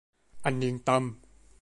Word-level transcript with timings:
Anh 0.43 0.59
yên 0.63 0.79
tâm 0.79 1.03